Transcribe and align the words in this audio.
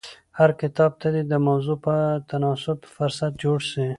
هر 0.39 0.51
کتاب 0.61 0.91
ته 1.01 1.07
دي 1.13 1.21
د 1.31 1.33
موضوع 1.47 1.77
په 1.85 1.95
تناسب 2.29 2.77
فهرست 2.95 3.31
جوړ 3.43 3.57
سي. 3.71 3.87